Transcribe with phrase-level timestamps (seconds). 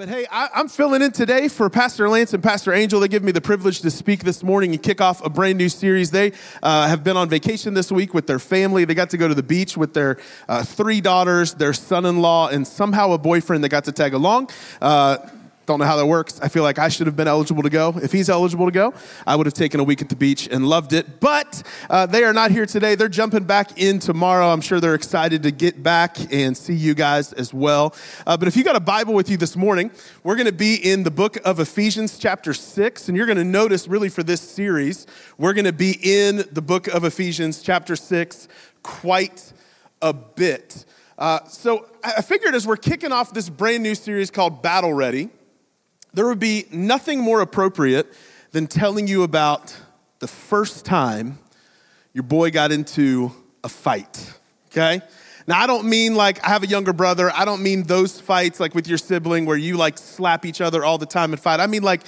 [0.00, 3.00] But hey, I, am filling in today for Pastor Lance and Pastor Angel.
[3.00, 5.68] They give me the privilege to speak this morning and kick off a brand new
[5.68, 6.10] series.
[6.10, 8.86] They uh, have been on vacation this week with their family.
[8.86, 10.16] They got to go to the beach with their
[10.48, 14.14] uh, three daughters, their son in law, and somehow a boyfriend that got to tag
[14.14, 14.48] along.
[14.80, 15.18] Uh,
[15.66, 16.40] don't know how that works.
[16.40, 17.94] I feel like I should have been eligible to go.
[18.02, 18.92] If he's eligible to go,
[19.26, 21.20] I would have taken a week at the beach and loved it.
[21.20, 22.96] But uh, they are not here today.
[22.96, 24.48] They're jumping back in tomorrow.
[24.48, 27.94] I'm sure they're excited to get back and see you guys as well.
[28.26, 29.90] Uh, but if you got a Bible with you this morning,
[30.24, 33.08] we're going to be in the book of Ephesians, chapter 6.
[33.08, 35.06] And you're going to notice, really, for this series,
[35.38, 38.48] we're going to be in the book of Ephesians, chapter 6,
[38.82, 39.52] quite
[40.02, 40.84] a bit.
[41.18, 45.28] Uh, so I figured as we're kicking off this brand new series called Battle Ready,
[46.12, 48.12] there would be nothing more appropriate
[48.52, 49.76] than telling you about
[50.18, 51.38] the first time
[52.12, 54.34] your boy got into a fight,
[54.70, 55.00] okay?
[55.46, 57.30] Now, I don't mean like I have a younger brother.
[57.34, 60.84] I don't mean those fights like with your sibling where you like slap each other
[60.84, 61.60] all the time and fight.
[61.60, 62.02] I mean like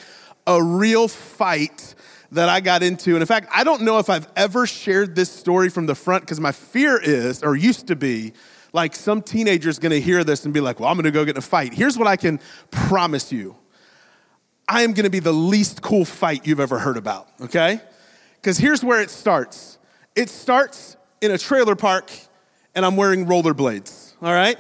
[0.47, 1.95] a real fight
[2.33, 3.11] that I got into.
[3.11, 6.23] And in fact, I don't know if I've ever shared this story from the front
[6.23, 8.33] because my fear is, or used to be,
[8.73, 11.39] like some teenager's gonna hear this and be like, well, I'm gonna go get in
[11.39, 11.75] a fight.
[11.75, 13.57] Here's what I can promise you
[14.69, 17.81] I am gonna be the least cool fight you've ever heard about, okay?
[18.37, 19.79] Because here's where it starts
[20.15, 22.11] it starts in a trailer park,
[22.75, 24.59] and I'm wearing rollerblades, all right?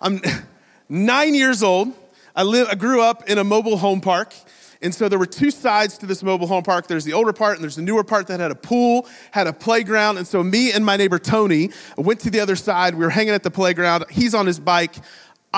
[0.00, 0.20] I'm
[0.88, 1.92] nine years old.
[2.34, 4.32] I, live, I grew up in a mobile home park.
[4.80, 6.86] And so there were two sides to this mobile home park.
[6.86, 9.52] There's the older part and there's the newer part that had a pool, had a
[9.52, 10.18] playground.
[10.18, 12.94] And so me and my neighbor Tony went to the other side.
[12.94, 14.04] We were hanging at the playground.
[14.08, 14.94] He's on his bike.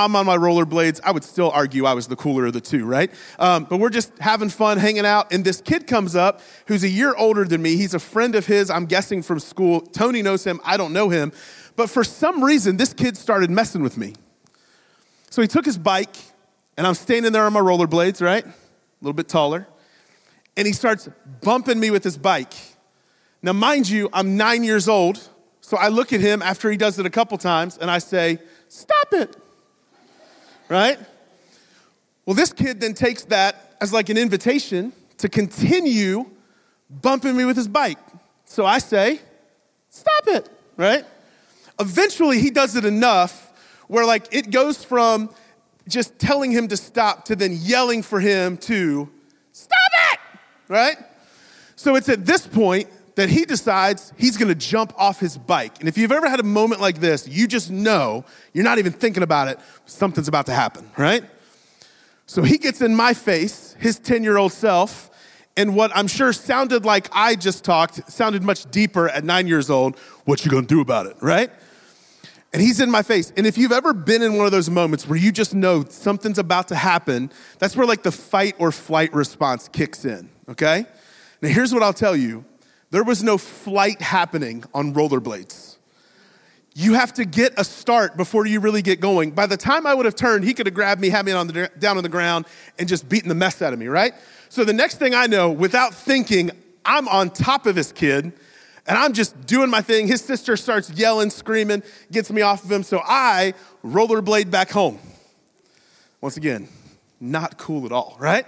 [0.05, 1.01] I'm on my rollerblades.
[1.05, 3.11] I would still argue I was the cooler of the two, right?
[3.39, 5.33] Um, but we're just having fun, hanging out.
[5.33, 7.77] And this kid comes up who's a year older than me.
[7.77, 9.81] He's a friend of his, I'm guessing from school.
[9.81, 10.61] Tony knows him.
[10.65, 11.33] I don't know him.
[11.77, 14.15] But for some reason, this kid started messing with me.
[15.31, 16.17] So he took his bike,
[16.77, 18.45] and I'm standing there on my rollerblades, right?
[18.45, 18.53] A
[19.01, 19.69] little bit taller.
[20.57, 21.09] And he starts
[21.41, 22.53] bumping me with his bike.
[23.43, 25.29] Now, mind you, I'm nine years old.
[25.61, 28.39] So I look at him after he does it a couple times, and I say,
[28.69, 29.37] Stop it
[30.71, 30.99] right?
[32.25, 36.25] Well, this kid then takes that as like an invitation to continue
[36.89, 37.99] bumping me with his bike.
[38.47, 39.21] So I say,
[39.91, 41.05] stop it, right?
[41.79, 43.53] Eventually, he does it enough
[43.89, 45.31] where like it goes from
[45.89, 49.11] just telling him to stop to then yelling for him to
[49.53, 50.21] stop it,
[50.69, 50.97] right?
[51.75, 52.89] So it's at this point
[53.21, 55.79] that he decides he's gonna jump off his bike.
[55.79, 58.93] And if you've ever had a moment like this, you just know, you're not even
[58.93, 61.23] thinking about it, something's about to happen, right?
[62.25, 65.11] So he gets in my face, his 10 year old self,
[65.55, 69.69] and what I'm sure sounded like I just talked sounded much deeper at nine years
[69.69, 69.99] old.
[70.25, 71.51] What you gonna do about it, right?
[72.55, 73.35] And he's in my face.
[73.37, 76.39] And if you've ever been in one of those moments where you just know something's
[76.39, 80.87] about to happen, that's where like the fight or flight response kicks in, okay?
[81.43, 82.47] Now, here's what I'll tell you
[82.91, 85.77] there was no flight happening on rollerblades.
[86.75, 89.33] You have to get a start before you really get going.
[89.33, 91.49] By the time I would have turned, he could have grabbed me, had me on
[91.49, 92.47] the, down on the ground,
[92.79, 94.15] and just beaten the mess out of me, right?
[94.49, 96.51] So the next thing I know, without thinking,
[96.85, 98.33] I'm on top of this kid,
[98.87, 100.07] and I'm just doing my thing.
[100.07, 104.99] His sister starts yelling, screaming, gets me off of him, so I rollerblade back home.
[106.21, 106.69] Once again,
[107.21, 108.47] not cool at all, right?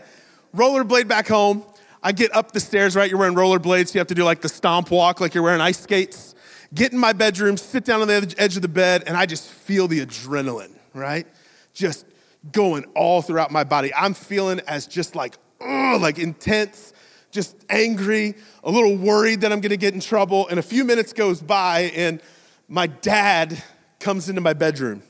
[0.56, 1.64] Rollerblade back home.
[2.02, 3.08] I get up the stairs, right?
[3.08, 5.60] You're wearing rollerblades, so you have to do like the stomp walk, like you're wearing
[5.60, 6.34] ice skates.
[6.74, 9.48] Get in my bedroom, sit down on the edge of the bed, and I just
[9.48, 11.26] feel the adrenaline, right?
[11.74, 12.06] Just
[12.50, 13.94] going all throughout my body.
[13.94, 16.92] I'm feeling as just like, ugh, like intense,
[17.30, 18.34] just angry,
[18.65, 20.48] a little worried that I'm gonna get in trouble.
[20.48, 22.21] And a few minutes goes by, and
[22.68, 23.62] my dad
[24.00, 25.03] comes into my bedroom.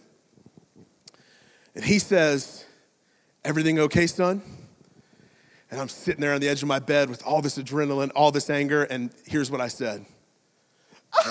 [1.75, 2.65] And he says,
[3.45, 4.41] Everything okay, son?
[5.73, 8.31] And I'm sitting there on the edge of my bed with all this adrenaline, all
[8.31, 10.05] this anger, and here's what I said.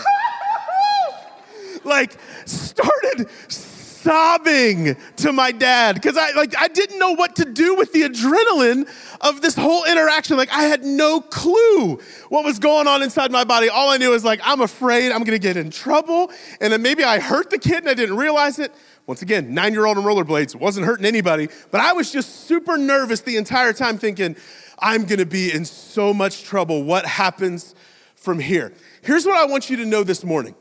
[1.84, 7.76] like, started sobbing to my dad because I like I didn't know what to do
[7.76, 8.90] with the adrenaline
[9.22, 10.38] of this whole interaction.
[10.38, 12.00] Like I had no clue
[12.30, 13.70] what was going on inside my body.
[13.70, 17.04] All I knew was like I'm afraid I'm gonna get in trouble, and then maybe
[17.04, 18.74] I hurt the kid and I didn't realize it.
[19.12, 22.78] Once again, nine year old on rollerblades, wasn't hurting anybody, but I was just super
[22.78, 24.38] nervous the entire time thinking,
[24.80, 26.84] I'm gonna be in so much trouble.
[26.84, 27.76] What happens
[28.16, 28.72] from here?
[29.02, 30.56] Here's what I want you to know this morning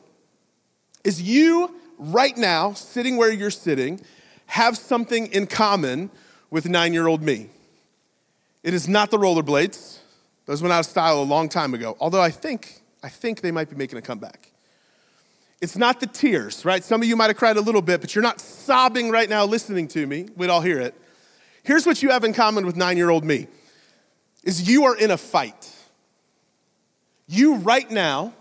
[1.04, 4.00] is you right now, sitting where you're sitting,
[4.46, 6.10] have something in common
[6.50, 7.50] with nine year old me.
[8.64, 9.98] It is not the rollerblades.
[10.46, 11.96] Those went out of style a long time ago.
[12.00, 14.49] Although I think, I think they might be making a comeback.
[15.60, 16.82] It's not the tears, right?
[16.82, 19.44] Some of you might have cried a little bit, but you're not sobbing right now
[19.44, 20.28] listening to me.
[20.36, 20.94] We'd all hear it.
[21.62, 23.46] Here's what you have in common with nine year old me
[24.42, 25.70] is you are in a fight.
[27.26, 28.32] You right now,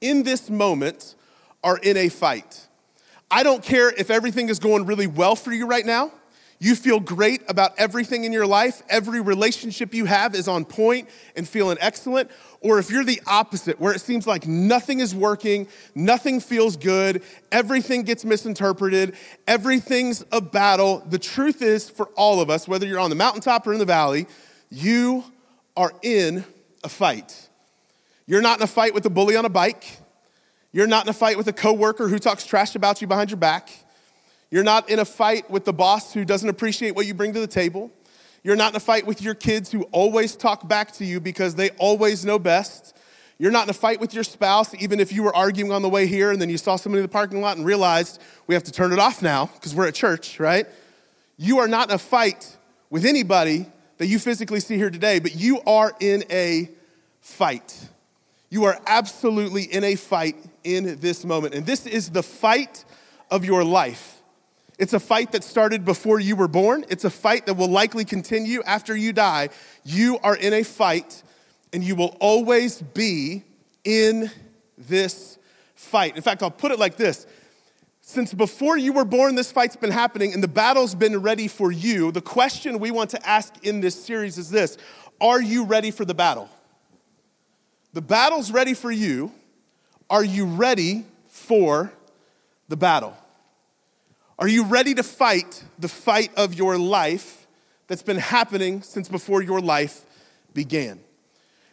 [0.00, 1.14] in this moment,
[1.62, 2.66] are in a fight.
[3.30, 6.10] I don't care if everything is going really well for you right now.
[6.62, 8.84] You feel great about everything in your life.
[8.88, 12.30] Every relationship you have is on point and feeling excellent.
[12.60, 15.66] Or if you're the opposite, where it seems like nothing is working,
[15.96, 19.16] nothing feels good, everything gets misinterpreted,
[19.48, 21.04] everything's a battle.
[21.04, 23.84] The truth is, for all of us, whether you're on the mountaintop or in the
[23.84, 24.28] valley,
[24.70, 25.24] you
[25.76, 26.44] are in
[26.84, 27.48] a fight.
[28.24, 29.98] You're not in a fight with a bully on a bike.
[30.70, 33.38] You're not in a fight with a coworker who talks trash about you behind your
[33.38, 33.68] back.
[34.52, 37.40] You're not in a fight with the boss who doesn't appreciate what you bring to
[37.40, 37.90] the table.
[38.44, 41.54] You're not in a fight with your kids who always talk back to you because
[41.54, 42.94] they always know best.
[43.38, 45.88] You're not in a fight with your spouse, even if you were arguing on the
[45.88, 48.62] way here and then you saw somebody in the parking lot and realized we have
[48.64, 50.66] to turn it off now because we're at church, right?
[51.38, 52.54] You are not in a fight
[52.90, 53.64] with anybody
[53.96, 56.68] that you physically see here today, but you are in a
[57.20, 57.88] fight.
[58.50, 61.54] You are absolutely in a fight in this moment.
[61.54, 62.84] And this is the fight
[63.30, 64.21] of your life.
[64.82, 66.84] It's a fight that started before you were born.
[66.88, 69.50] It's a fight that will likely continue after you die.
[69.84, 71.22] You are in a fight,
[71.72, 73.44] and you will always be
[73.84, 74.28] in
[74.76, 75.38] this
[75.76, 76.16] fight.
[76.16, 77.28] In fact, I'll put it like this
[78.00, 81.70] Since before you were born, this fight's been happening, and the battle's been ready for
[81.70, 82.10] you.
[82.10, 84.78] The question we want to ask in this series is this
[85.20, 86.50] Are you ready for the battle?
[87.92, 89.30] The battle's ready for you.
[90.10, 91.92] Are you ready for
[92.66, 93.16] the battle?
[94.42, 97.46] Are you ready to fight the fight of your life
[97.86, 100.04] that's been happening since before your life
[100.52, 100.98] began?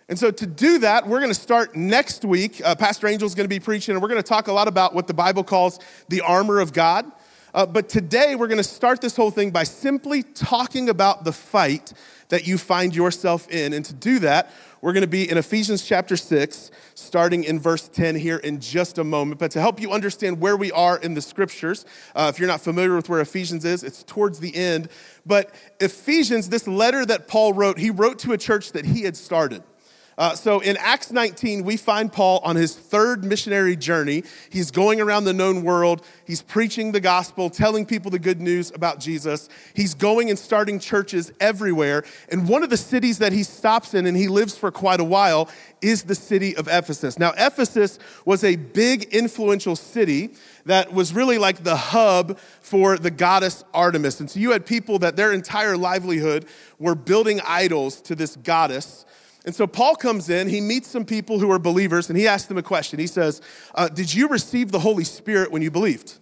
[0.08, 2.62] And so, to do that, we're going to start next week.
[2.64, 4.68] Uh, Pastor Angel is going to be preaching, and we're going to talk a lot
[4.68, 5.80] about what the Bible calls
[6.10, 7.12] the armor of God.
[7.54, 11.32] Uh, but today, we're going to start this whole thing by simply talking about the
[11.32, 11.94] fight
[12.30, 13.74] that you find yourself in.
[13.74, 14.52] And to do that,
[14.82, 18.98] we're going to be in Ephesians chapter 6, starting in verse 10 here in just
[18.98, 19.40] a moment.
[19.40, 21.86] But to help you understand where we are in the scriptures,
[22.16, 24.90] uh, if you're not familiar with where Ephesians is, it's towards the end.
[25.26, 29.18] But Ephesians, this letter that Paul wrote, he wrote to a church that he had
[29.18, 29.64] started.
[30.20, 34.26] Uh, so in Acts 19, we find Paul on his third missionary journey.
[34.50, 36.06] He's going around the known world.
[36.28, 39.48] He's preaching the gospel, telling people the good news about Jesus.
[39.74, 42.04] He's going and starting churches everywhere.
[42.30, 45.06] And one of the cities that he stops in and he lives for quite a
[45.06, 45.50] while
[45.82, 47.18] is the city of Ephesus.
[47.18, 50.32] Now, Ephesus was a big, influential city
[50.66, 54.20] that was really like the hub for the goddess Artemis.
[54.20, 56.46] And so you had people that their entire livelihood
[56.78, 59.06] were building idols to this goddess.
[59.46, 62.48] And so Paul comes in, he meets some people who are believers, and he asks
[62.48, 63.00] them a question.
[63.00, 63.42] He says,
[63.74, 66.18] uh, Did you receive the Holy Spirit when you believed?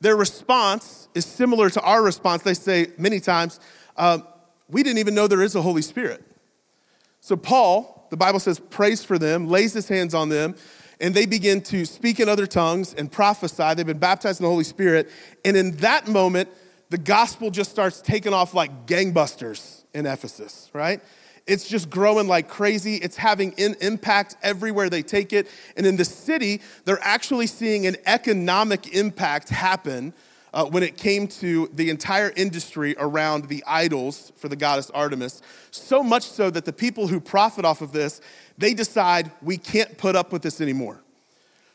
[0.00, 2.42] Their response is similar to our response.
[2.42, 3.60] They say many times,
[3.96, 4.20] uh,
[4.68, 6.24] We didn't even know there is a Holy Spirit.
[7.20, 10.54] So Paul, the Bible says, prays for them, lays his hands on them,
[11.00, 13.74] and they begin to speak in other tongues and prophesy.
[13.74, 15.10] They've been baptized in the Holy Spirit.
[15.44, 16.48] And in that moment,
[16.90, 21.00] the gospel just starts taking off like gangbusters in Ephesus, right?
[21.48, 22.96] It's just growing like crazy.
[22.96, 25.48] It's having an impact everywhere they take it.
[25.76, 30.12] And in the city, they're actually seeing an economic impact happen
[30.52, 35.42] uh, when it came to the entire industry around the idols for the goddess Artemis.
[35.70, 38.20] So much so that the people who profit off of this,
[38.56, 41.00] they decide we can't put up with this anymore.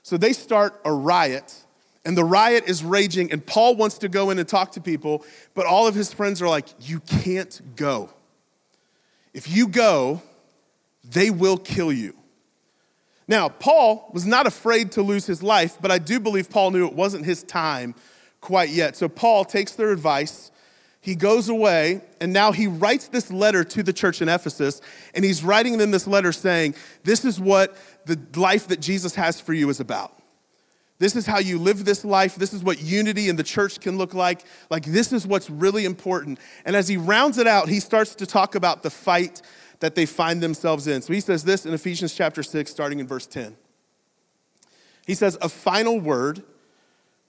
[0.03, 1.63] So they start a riot
[2.05, 5.23] and the riot is raging, and Paul wants to go in and talk to people,
[5.53, 8.09] but all of his friends are like, You can't go.
[9.33, 10.21] If you go,
[11.03, 12.15] they will kill you.
[13.27, 16.85] Now, Paul was not afraid to lose his life, but I do believe Paul knew
[16.85, 17.95] it wasn't his time
[18.41, 18.97] quite yet.
[18.97, 20.51] So Paul takes their advice.
[20.99, 24.81] He goes away, and now he writes this letter to the church in Ephesus,
[25.13, 27.75] and he's writing them this letter saying, This is what
[28.05, 30.17] the life that Jesus has for you is about.
[30.99, 32.35] This is how you live this life.
[32.35, 34.45] This is what unity in the church can look like.
[34.69, 36.39] Like, this is what's really important.
[36.65, 39.41] And as he rounds it out, he starts to talk about the fight
[39.79, 41.01] that they find themselves in.
[41.01, 43.57] So he says this in Ephesians chapter 6, starting in verse 10.
[45.05, 46.43] He says, A final word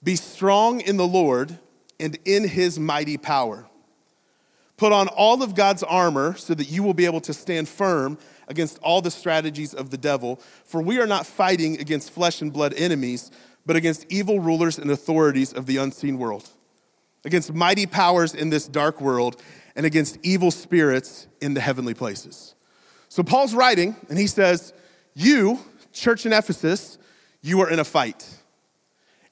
[0.02, 1.58] be strong in the Lord
[1.98, 3.66] and in his mighty power.
[4.76, 8.18] Put on all of God's armor so that you will be able to stand firm
[8.48, 10.40] against all the strategies of the devil.
[10.64, 13.30] For we are not fighting against flesh and blood enemies,
[13.66, 16.48] but against evil rulers and authorities of the unseen world,
[17.24, 19.40] against mighty powers in this dark world,
[19.76, 22.54] and against evil spirits in the heavenly places.
[23.08, 24.72] So Paul's writing, and he says,
[25.14, 25.60] You,
[25.92, 26.98] church in Ephesus,
[27.42, 28.28] you are in a fight.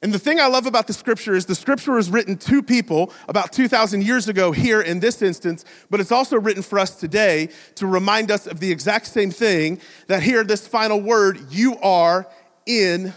[0.02, 3.12] And the thing I love about the scripture is the scripture was written to people
[3.28, 7.50] about 2,000 years ago here in this instance, but it's also written for us today
[7.76, 12.26] to remind us of the exact same thing that here, this final word, you are
[12.66, 13.14] in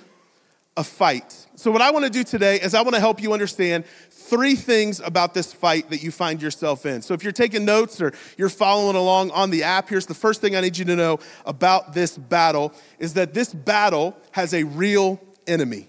[0.77, 1.47] a fight.
[1.55, 4.55] So, what I want to do today is I want to help you understand three
[4.55, 7.01] things about this fight that you find yourself in.
[7.01, 10.41] So, if you're taking notes or you're following along on the app, here's the first
[10.41, 14.63] thing I need you to know about this battle is that this battle has a
[14.63, 15.87] real enemy.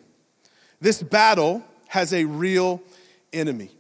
[0.81, 2.83] This battle has a real
[3.33, 3.71] enemy.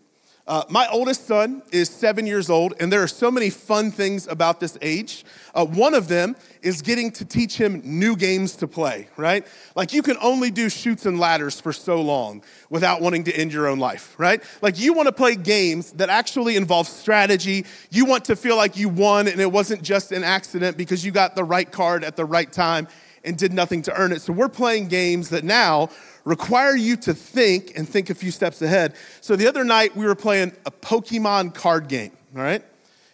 [0.48, 4.28] Uh, my oldest son is seven years old, and there are so many fun things
[4.28, 5.24] about this age.
[5.56, 9.44] Uh, one of them is getting to teach him new games to play, right?
[9.74, 13.52] Like you can only do Chutes and Ladders for so long without wanting to end
[13.52, 14.40] your own life, right?
[14.62, 17.64] Like you want to play games that actually involve strategy.
[17.90, 21.10] You want to feel like you won and it wasn't just an accident because you
[21.10, 22.86] got the right card at the right time
[23.26, 24.22] and did nothing to earn it.
[24.22, 25.90] So we're playing games that now
[26.24, 28.94] require you to think and think a few steps ahead.
[29.20, 32.62] So the other night we were playing a Pokemon card game, all right?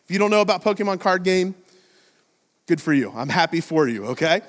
[0.05, 1.55] If you don't know about Pokemon card game,
[2.67, 3.13] good for you.
[3.15, 4.43] I'm happy for you, okay?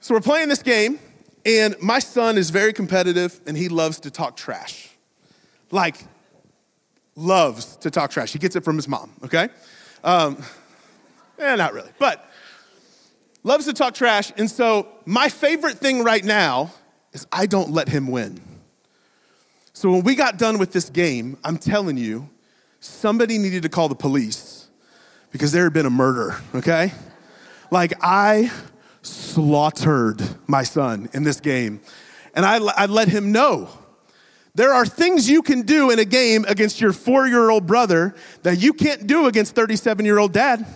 [0.00, 0.98] So we're playing this game
[1.44, 4.90] and my son is very competitive and he loves to talk trash.
[5.70, 6.04] Like
[7.16, 8.32] loves to talk trash.
[8.32, 9.48] He gets it from his mom, okay?
[10.04, 10.42] Um,
[11.38, 12.31] eh, not really, but
[13.42, 14.32] loves to talk trash.
[14.36, 16.72] And so my favorite thing right now
[17.12, 18.40] is I don't let him win.
[19.72, 22.28] So when we got done with this game, I'm telling you,
[22.80, 24.68] somebody needed to call the police
[25.30, 26.92] because there had been a murder, okay?
[27.70, 28.50] Like I
[29.02, 31.80] slaughtered my son in this game.
[32.34, 33.68] And I, I let him know
[34.54, 38.14] there are things you can do in a game against your four year old brother
[38.42, 40.66] that you can't do against 37 year old dad.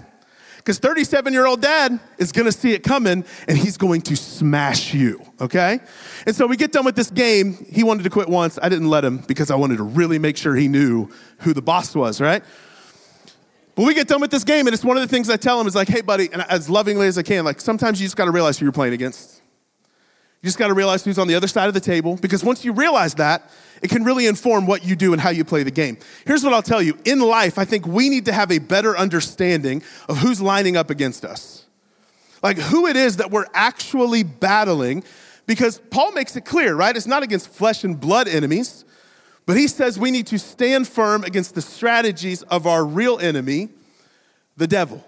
[0.67, 4.93] Because 37 year old dad is gonna see it coming and he's going to smash
[4.93, 5.79] you, okay?
[6.27, 7.65] And so we get done with this game.
[7.71, 8.59] He wanted to quit once.
[8.61, 11.09] I didn't let him because I wanted to really make sure he knew
[11.39, 12.43] who the boss was, right?
[13.77, 15.61] But we get done with this game, and it's one of the things I tell
[15.61, 18.17] him is like, hey, buddy, and as lovingly as I can, like sometimes you just
[18.17, 19.43] gotta realize who you're playing against.
[20.47, 22.73] You just gotta realize who's on the other side of the table, because once you
[22.73, 23.51] realize that,
[23.83, 25.99] it can really inform what you do and how you play the game.
[26.25, 28.97] Here's what I'll tell you in life, I think we need to have a better
[28.97, 31.65] understanding of who's lining up against us.
[32.45, 35.03] Like who it is that we're actually battling,
[35.47, 36.97] because Paul makes it clear, right?
[36.97, 38.85] It's not against flesh and blood enemies,
[39.47, 43.71] but he says we need to stand firm against the strategies of our real enemy,
[44.57, 45.05] the devil.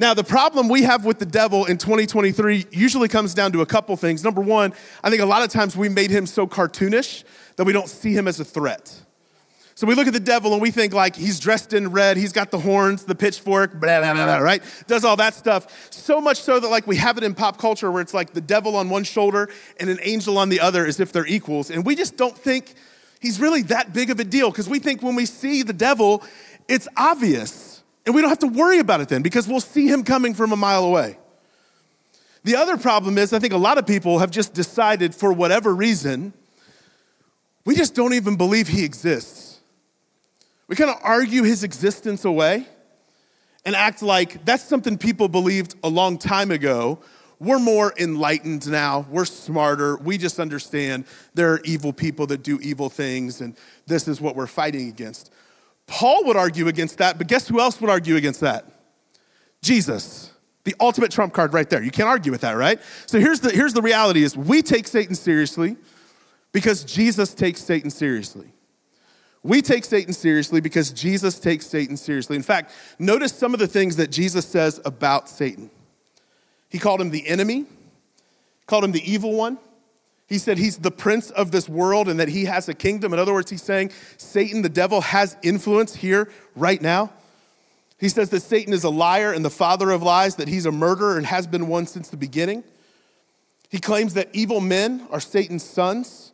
[0.00, 3.66] Now, the problem we have with the devil in 2023 usually comes down to a
[3.66, 4.22] couple things.
[4.22, 7.24] Number one, I think a lot of times we made him so cartoonish
[7.56, 8.94] that we don't see him as a threat.
[9.74, 12.32] So we look at the devil and we think like he's dressed in red, he's
[12.32, 14.62] got the horns, the pitchfork, blah, blah, blah, right?
[14.86, 15.92] Does all that stuff.
[15.92, 18.40] So much so that like we have it in pop culture where it's like the
[18.40, 21.70] devil on one shoulder and an angel on the other as if they're equals.
[21.70, 22.74] And we just don't think
[23.20, 26.22] he's really that big of a deal because we think when we see the devil,
[26.68, 27.77] it's obvious.
[28.06, 30.52] And we don't have to worry about it then because we'll see him coming from
[30.52, 31.18] a mile away.
[32.44, 35.74] The other problem is, I think a lot of people have just decided for whatever
[35.74, 36.32] reason
[37.64, 39.60] we just don't even believe he exists.
[40.68, 42.66] We kind of argue his existence away
[43.66, 46.98] and act like that's something people believed a long time ago.
[47.38, 49.06] We're more enlightened now.
[49.10, 49.98] We're smarter.
[49.98, 53.54] We just understand there are evil people that do evil things, and
[53.86, 55.30] this is what we're fighting against.
[55.88, 58.66] Paul would argue against that, but guess who else would argue against that?
[59.62, 60.30] Jesus.
[60.64, 61.82] The ultimate trump card right there.
[61.82, 62.78] You can't argue with that, right?
[63.06, 65.76] So here's the, here's the reality is we take Satan seriously
[66.52, 68.52] because Jesus takes Satan seriously.
[69.42, 72.36] We take Satan seriously because Jesus takes Satan seriously.
[72.36, 75.70] In fact, notice some of the things that Jesus says about Satan.
[76.68, 77.64] He called him the enemy,
[78.66, 79.58] called him the evil one.
[80.28, 83.14] He said he's the prince of this world and that he has a kingdom.
[83.14, 87.10] In other words, he's saying Satan, the devil, has influence here right now.
[87.98, 90.70] He says that Satan is a liar and the father of lies, that he's a
[90.70, 92.62] murderer and has been one since the beginning.
[93.70, 96.32] He claims that evil men are Satan's sons.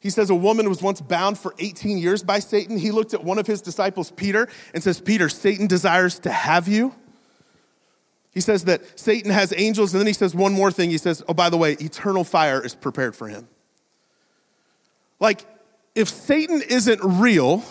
[0.00, 2.78] He says a woman was once bound for 18 years by Satan.
[2.78, 6.68] He looked at one of his disciples, Peter, and says, Peter, Satan desires to have
[6.68, 6.94] you.
[8.32, 10.90] He says that Satan has angels, and then he says one more thing.
[10.90, 13.48] He says, Oh, by the way, eternal fire is prepared for him.
[15.18, 15.44] Like,
[15.94, 17.64] if Satan isn't real,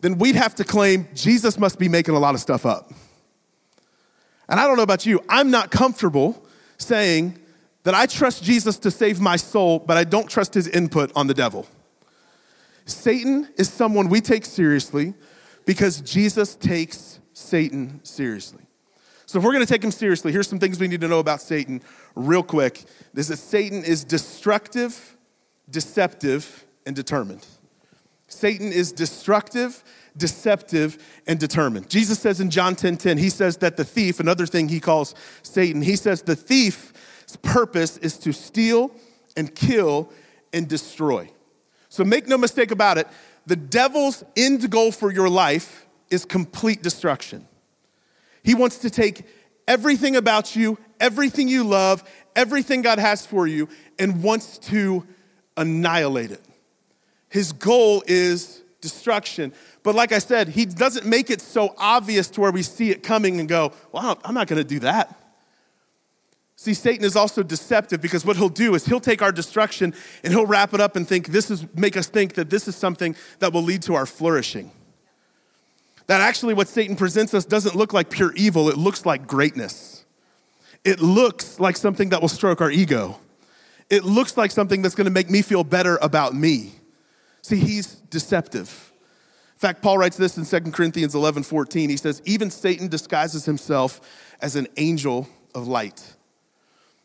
[0.00, 2.92] then we'd have to claim Jesus must be making a lot of stuff up.
[4.48, 6.44] And I don't know about you, I'm not comfortable
[6.76, 7.38] saying
[7.84, 11.26] that I trust Jesus to save my soul, but I don't trust his input on
[11.28, 11.66] the devil.
[12.84, 15.14] Satan is someone we take seriously
[15.64, 18.62] because Jesus takes Satan seriously.
[19.30, 21.20] So, if we're going to take him seriously, here's some things we need to know
[21.20, 21.82] about Satan
[22.16, 22.82] real quick.
[23.14, 25.16] Is that Satan is destructive,
[25.70, 27.46] deceptive, and determined.
[28.26, 29.84] Satan is destructive,
[30.16, 31.88] deceptive, and determined.
[31.88, 35.14] Jesus says in John 10 10, he says that the thief, another thing he calls
[35.44, 38.90] Satan, he says the thief's purpose is to steal
[39.36, 40.10] and kill
[40.52, 41.30] and destroy.
[41.88, 43.06] So make no mistake about it,
[43.46, 47.46] the devil's end goal for your life is complete destruction.
[48.42, 49.24] He wants to take
[49.68, 52.02] everything about you, everything you love,
[52.34, 53.68] everything God has for you,
[53.98, 55.06] and wants to
[55.56, 56.42] annihilate it.
[57.28, 59.52] His goal is destruction.
[59.82, 63.02] But like I said, he doesn't make it so obvious to where we see it
[63.02, 65.16] coming and go, well, I'm not going to do that.
[66.56, 70.32] See, Satan is also deceptive because what he'll do is he'll take our destruction and
[70.32, 73.16] he'll wrap it up and think this is make us think that this is something
[73.38, 74.70] that will lead to our flourishing.
[76.06, 80.04] That actually what Satan presents us doesn't look like pure evil, it looks like greatness.
[80.84, 83.18] It looks like something that will stroke our ego.
[83.90, 86.72] It looks like something that's going to make me feel better about me.
[87.42, 88.92] See, he's deceptive.
[89.54, 91.90] In fact, Paul writes this in 2 Corinthians 11 14.
[91.90, 94.00] He says, Even Satan disguises himself
[94.40, 96.16] as an angel of light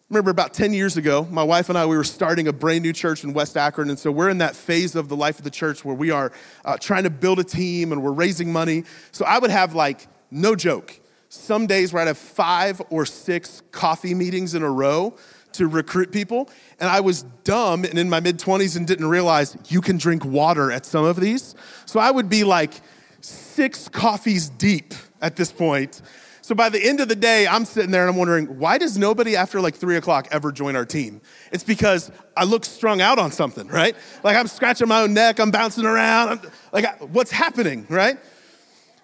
[0.10, 2.94] remember about 10 years ago, my wife and I, we were starting a brand new
[2.94, 3.90] church in West Akron.
[3.90, 6.32] And so we're in that phase of the life of the church where we are
[6.64, 8.84] uh, trying to build a team and we're raising money.
[9.12, 13.64] So I would have, like, no joke, some days where I'd have five or six
[13.72, 15.16] coffee meetings in a row
[15.54, 16.50] to recruit people.
[16.80, 20.24] And I was dumb and in my mid 20s and didn't realize you can drink
[20.24, 21.56] water at some of these.
[21.86, 22.74] So I would be like
[23.22, 26.02] six coffees deep at this point
[26.46, 29.00] so by the end of the day, I'm sitting there and I'm wondering, why does
[29.00, 31.22] nobody after like three o'clock ever join our team?
[31.52, 33.96] It's because I look strung out on something, right?
[34.24, 36.42] Like I'm scratching my own neck, I'm bouncing around, I'm,
[36.72, 38.20] like what's happening, right?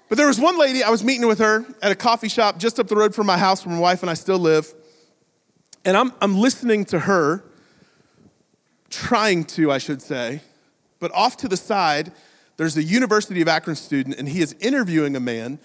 [0.07, 2.79] But there was one lady, I was meeting with her at a coffee shop just
[2.79, 4.71] up the road from my house where my wife and I still live.
[5.83, 7.43] And I'm, I'm listening to her,
[8.91, 10.41] trying to, I should say,
[10.99, 12.11] but off to the side,
[12.57, 15.57] there's a University of Akron student, and he is interviewing a man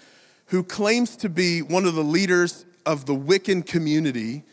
[0.47, 4.43] who claims to be one of the leaders of the Wiccan community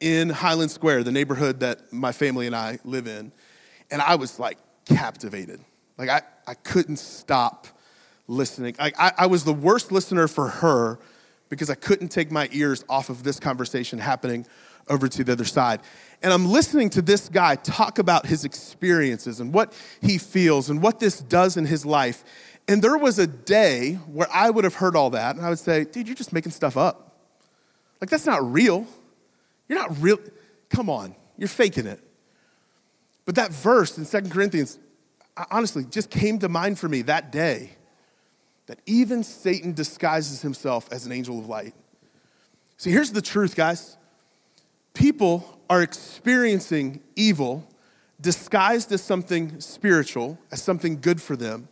[0.00, 3.32] in Highland Square, the neighborhood that my family and I live in.
[3.90, 5.60] And I was like captivated.
[5.98, 7.66] Like, I, I couldn't stop
[8.28, 8.76] listening.
[8.78, 10.98] I, I, I was the worst listener for her
[11.48, 14.46] because I couldn't take my ears off of this conversation happening
[14.88, 15.80] over to the other side.
[16.22, 20.82] And I'm listening to this guy talk about his experiences and what he feels and
[20.82, 22.24] what this does in his life.
[22.68, 25.58] And there was a day where I would have heard all that and I would
[25.58, 27.16] say, dude, you're just making stuff up.
[28.00, 28.86] Like, that's not real.
[29.68, 30.18] You're not real.
[30.68, 32.00] Come on, you're faking it.
[33.24, 34.78] But that verse in Second Corinthians,
[35.50, 37.70] honestly, just came to mind for me that day
[38.66, 41.74] that even Satan disguises himself as an angel of light.
[42.76, 43.96] See, here's the truth, guys.
[44.94, 47.66] People are experiencing evil
[48.20, 51.68] disguised as something spiritual, as something good for them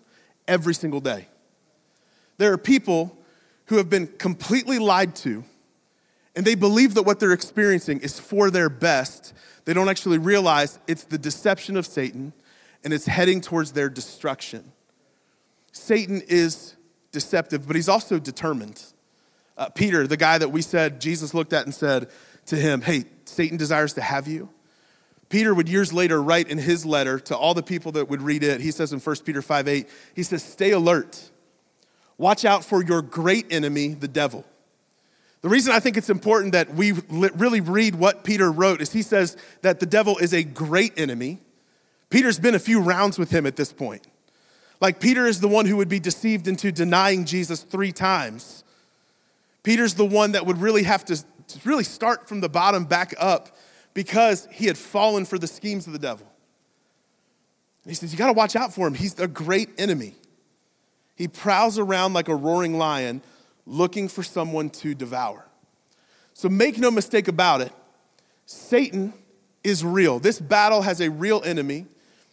[0.49, 1.29] every single day.
[2.39, 3.17] There are people
[3.67, 5.45] who have been completely lied to,
[6.35, 9.35] and they believe that what they're experiencing is for their best.
[9.65, 12.33] They don't actually realize it's the deception of Satan,
[12.83, 14.73] and it's heading towards their destruction.
[15.73, 16.77] Satan is
[17.13, 18.83] deceptive, but he's also determined.
[19.57, 22.09] Uh, Peter, the guy that we said Jesus looked at and said
[22.47, 24.49] to him, Hey, Satan desires to have you.
[25.29, 28.43] Peter would years later write in his letter to all the people that would read
[28.43, 31.31] it, he says in 1 Peter 5 8, he says, Stay alert.
[32.17, 34.45] Watch out for your great enemy, the devil.
[35.41, 39.03] The reason I think it's important that we really read what Peter wrote is he
[39.03, 41.39] says that the devil is a great enemy.
[42.11, 44.07] Peter's been a few rounds with him at this point.
[44.81, 48.65] Like Peter is the one who would be deceived into denying Jesus three times.
[49.63, 53.15] Peter's the one that would really have to, to really start from the bottom back
[53.19, 53.57] up
[53.95, 56.27] because he had fallen for the schemes of the devil.
[57.85, 58.95] And he says, You got to watch out for him.
[58.95, 60.15] He's a great enemy.
[61.17, 63.23] He prowls around like a roaring lion
[63.67, 65.45] looking for someone to devour.
[66.33, 67.73] So make no mistake about it,
[68.47, 69.13] Satan
[69.65, 70.21] is real.
[70.21, 71.87] This battle has a real enemy,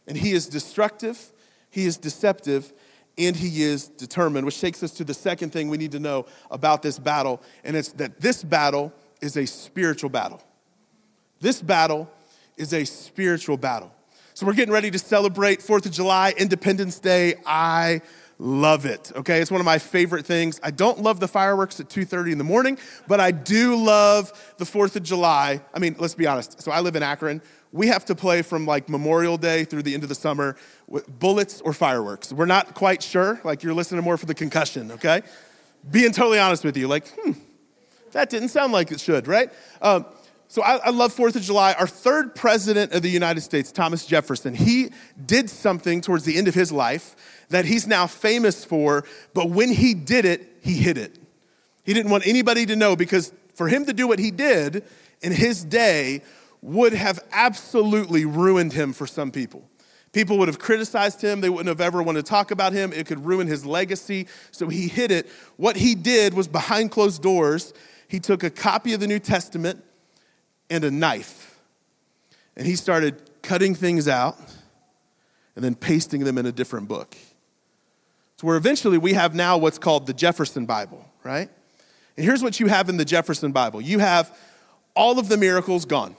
[0.08, 1.32] and he is destructive,
[1.72, 2.72] he is deceptive,
[3.18, 6.26] and he is determined, which takes us to the second thing we need to know
[6.52, 10.41] about this battle, and it's that this battle is a spiritual battle.
[11.41, 12.10] This battle
[12.58, 13.91] is a spiritual battle.
[14.34, 17.36] So we're getting ready to celebrate 4th of July, Independence Day.
[17.45, 18.02] I
[18.38, 19.12] love it.
[19.15, 20.60] Okay, it's one of my favorite things.
[20.62, 24.65] I don't love the fireworks at 2:30 in the morning, but I do love the
[24.65, 25.62] 4th of July.
[25.74, 26.62] I mean, let's be honest.
[26.62, 27.41] So I live in Akron.
[27.71, 30.56] We have to play from like Memorial Day through the end of the summer
[30.88, 32.32] with bullets or fireworks.
[32.32, 33.39] We're not quite sure.
[33.43, 35.21] Like you're listening more for the concussion, okay?
[35.89, 37.32] Being totally honest with you, like, hmm,
[38.12, 39.52] that didn't sound like it should, right?
[39.82, 40.06] Um,
[40.48, 41.74] so I, I, love Fourth of July.
[41.74, 44.92] Our third president of the United States, Thomas Jefferson, he
[45.26, 47.16] did something towards the end of his life
[47.50, 49.04] that he's now famous for,
[49.34, 51.18] but when he did it, he hid it.
[51.84, 54.84] He didn't want anybody to know because for him to do what he did
[55.22, 56.22] in his day
[56.62, 59.68] would have absolutely ruined him for some people.
[60.12, 61.42] People would have criticized him.
[61.42, 62.94] They wouldn't have ever wanted to talk about him.
[62.94, 64.28] It could ruin his legacy.
[64.52, 65.28] So he hid it.
[65.58, 67.74] What he did was behind closed doors,
[68.08, 69.84] he took a copy of the New Testament
[70.69, 71.60] and a knife.
[72.56, 74.38] And he started cutting things out
[75.56, 77.15] and then pasting them in a different book.
[78.38, 81.49] So, where eventually we have now what's called the Jefferson Bible, right?
[82.17, 84.38] And here's what you have in the Jefferson Bible you have
[84.95, 86.15] all of the miracles gone.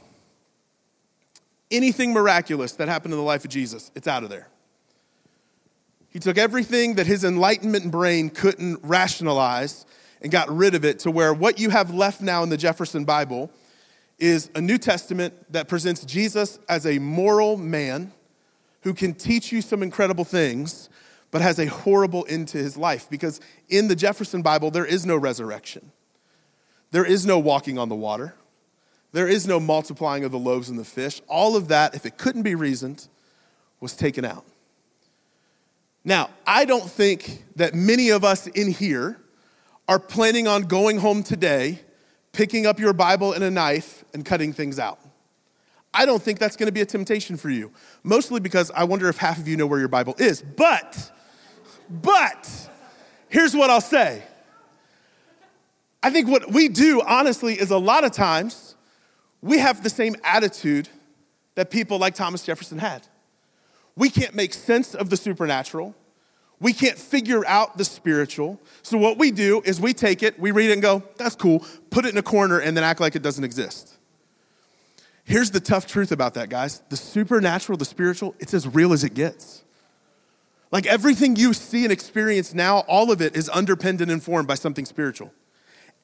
[1.70, 4.48] Anything miraculous that happened in the life of Jesus, it's out of there.
[6.10, 9.84] He took everything that his enlightenment brain couldn't rationalize
[10.22, 13.04] and got rid of it to where what you have left now in the Jefferson
[13.04, 13.50] Bible
[14.18, 18.12] is a New Testament that presents Jesus as a moral man
[18.82, 20.88] who can teach you some incredible things,
[21.30, 23.08] but has a horrible end to his life.
[23.10, 25.92] Because in the Jefferson Bible, there is no resurrection,
[26.92, 28.34] there is no walking on the water,
[29.12, 31.20] there is no multiplying of the loaves and the fish.
[31.28, 33.08] All of that, if it couldn't be reasoned,
[33.80, 34.44] was taken out.
[36.04, 39.18] Now, I don't think that many of us in here
[39.88, 41.80] are planning on going home today
[42.36, 45.00] picking up your Bible and a knife and cutting things out.
[45.94, 47.72] I don't think that's going to be a temptation for you,
[48.04, 50.42] mostly because I wonder if half of you know where your Bible is.
[50.42, 51.10] But,
[51.88, 52.68] but,
[53.30, 54.22] here's what I'll say.
[56.02, 58.74] I think what we do, honestly, is a lot of times
[59.40, 60.90] we have the same attitude
[61.54, 63.06] that people like Thomas Jefferson had.
[63.96, 65.94] We can't make sense of the supernatural.
[66.58, 68.60] We can't figure out the spiritual.
[68.82, 71.64] So, what we do is we take it, we read it and go, that's cool,
[71.90, 73.96] put it in a corner, and then act like it doesn't exist.
[75.24, 79.04] Here's the tough truth about that, guys the supernatural, the spiritual, it's as real as
[79.04, 79.64] it gets.
[80.72, 84.54] Like everything you see and experience now, all of it is underpinned and informed by
[84.54, 85.32] something spiritual.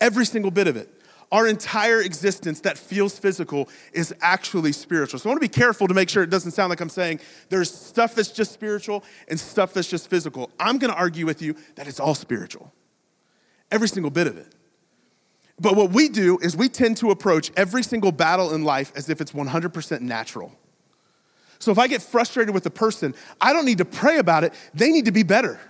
[0.01, 1.02] Every single bit of it
[1.33, 5.19] our entire existence that feels physical is actually spiritual.
[5.19, 7.21] So I want to be careful to make sure it doesn't sound like I'm saying
[7.49, 10.51] there's stuff that's just spiritual and stuff that's just physical.
[10.61, 12.71] I'm going to argue with you that it's all spiritual,
[13.71, 14.55] every single bit of it.
[15.59, 19.09] But what we do is we tend to approach every single battle in life as
[19.09, 20.53] if it's 100% natural.
[21.61, 24.53] So if I get frustrated with a person, I don't need to pray about it,
[24.75, 25.61] they need to be better.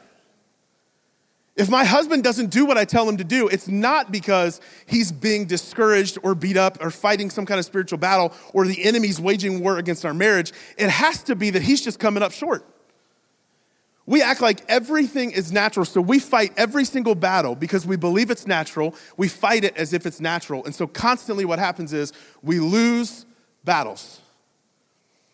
[1.55, 5.13] If my husband doesn't do what I tell him to do, it's not because he's
[5.13, 9.21] being discouraged or beat up or fighting some kind of spiritual battle or the enemy's
[9.21, 10.53] waging war against our marriage.
[10.79, 12.65] It has to be that he's just coming up short.
[14.07, 18.31] We act like everything is natural, so we fight every single battle because we believe
[18.31, 18.97] it's natural.
[19.17, 20.65] We fight it as if it's natural.
[20.65, 22.13] And so constantly what happens is
[22.43, 23.27] we lose
[23.63, 24.21] battles.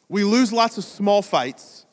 [0.08, 1.86] We lose lots of small fights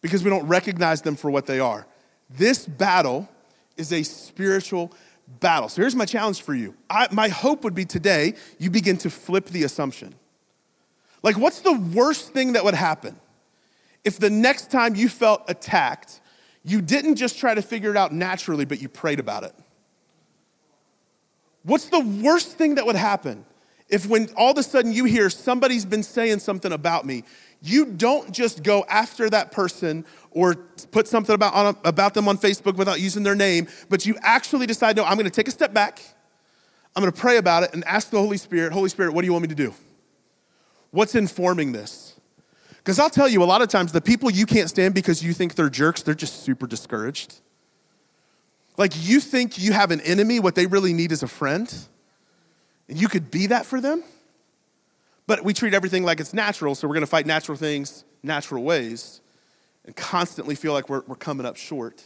[0.00, 1.86] because we don't recognize them for what they are.
[2.30, 3.28] This battle
[3.76, 4.92] is a spiritual
[5.40, 5.68] battle.
[5.68, 6.74] So here's my challenge for you.
[6.88, 10.14] I, my hope would be today you begin to flip the assumption.
[11.22, 13.16] Like, what's the worst thing that would happen
[14.04, 16.20] if the next time you felt attacked,
[16.62, 19.54] you didn't just try to figure it out naturally, but you prayed about it?
[21.62, 23.46] What's the worst thing that would happen
[23.88, 27.24] if, when all of a sudden you hear somebody's been saying something about me,
[27.64, 30.54] you don't just go after that person or
[30.90, 34.66] put something about, on, about them on Facebook without using their name, but you actually
[34.66, 36.02] decide, no, I'm to take a step back.
[36.94, 39.32] I'm to pray about it and ask the Holy Spirit, Holy Spirit, what do you
[39.32, 39.72] want me to do?
[40.90, 42.20] What's informing this?
[42.76, 45.32] Because I'll tell you, a lot of times, the people you can't stand because you
[45.32, 47.40] think they're jerks, they're just super discouraged.
[48.76, 51.72] Like you think you have an enemy, what they really need is a friend,
[52.88, 54.04] and you could be that for them.
[55.26, 59.20] But we treat everything like it's natural, so we're gonna fight natural things natural ways
[59.84, 62.02] and constantly feel like we're, we're coming up short.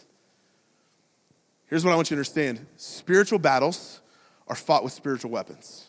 [1.66, 4.00] Here's what I want you to understand spiritual battles
[4.48, 5.84] are fought with spiritual weapons.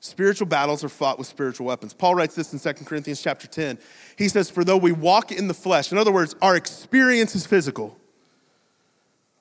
[0.00, 1.92] Spiritual battles are fought with spiritual weapons.
[1.92, 3.78] Paul writes this in 2 Corinthians chapter 10.
[4.16, 7.44] He says, For though we walk in the flesh, in other words, our experience is
[7.44, 7.96] physical.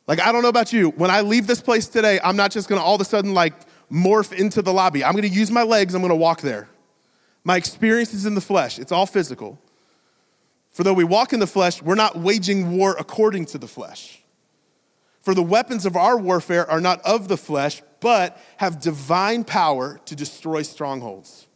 [0.07, 2.67] Like, I don't know about you, when I leave this place today, I'm not just
[2.67, 3.53] gonna all of a sudden like
[3.91, 5.03] morph into the lobby.
[5.03, 6.67] I'm gonna use my legs, I'm gonna walk there.
[7.45, 9.61] My experience is in the flesh, it's all physical.
[10.71, 14.21] For though we walk in the flesh, we're not waging war according to the flesh.
[15.21, 20.01] For the weapons of our warfare are not of the flesh, but have divine power
[20.05, 21.47] to destroy strongholds.